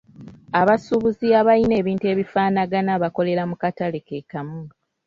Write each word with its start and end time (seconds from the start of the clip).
Abasuubuzi 0.61 1.27
abalina 1.39 1.75
ebintu 1.81 2.05
ebifaanagana 2.13 2.91
bakolera 3.03 3.43
mu 3.49 3.55
katale 3.61 3.97
ke 4.07 4.17
kamu. 4.31 4.61